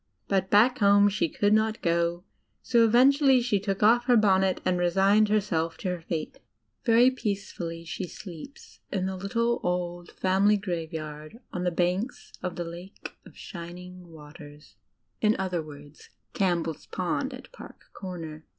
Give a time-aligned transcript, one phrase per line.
[0.27, 2.23] But back home she could not go,
[2.63, 6.39] so eventually she took off her bonnet and resigned herself to her fate.
[6.83, 12.63] Very peacefully she sleeps in the litde, old, family graveyard on the banks of the
[12.65, 14.75] "Lake of Shining Waters"—
[15.21, 18.43] in other words, Campbell's Pond at Park Comer.